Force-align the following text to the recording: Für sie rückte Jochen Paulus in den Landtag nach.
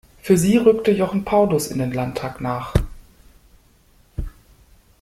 Für 0.23 0.35
sie 0.35 0.57
rückte 0.57 0.89
Jochen 0.89 1.23
Paulus 1.25 1.67
in 1.67 1.77
den 1.77 1.91
Landtag 1.91 2.41
nach. 2.41 2.73